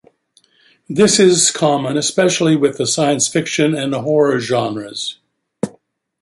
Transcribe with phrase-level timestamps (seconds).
[0.89, 5.19] This is common especially with the science fiction and horror genres.